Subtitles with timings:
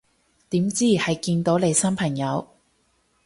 [0.49, 2.47] 點知係見到你新朋友